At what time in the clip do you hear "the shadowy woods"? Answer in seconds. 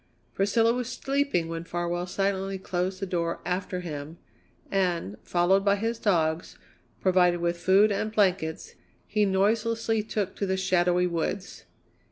10.47-11.65